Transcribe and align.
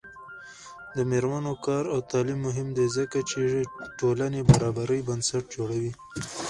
د 0.95 0.97
میرمنو 1.11 1.53
کار 1.65 1.83
او 1.93 1.99
تعلیم 2.11 2.39
مهم 2.47 2.67
دی 2.77 2.87
ځکه 2.97 3.17
چې 3.29 3.39
ټولنې 3.99 4.41
برابرۍ 4.51 4.99
بنسټ 5.09 5.43
جوړوي. 5.55 5.91